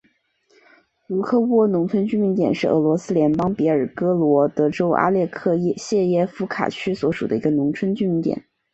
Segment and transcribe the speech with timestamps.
[1.05, 8.43] 茹科沃农村居民点是俄罗斯联邦别尔哥罗德州阿列克谢耶夫卡区所属的一个农村居民点。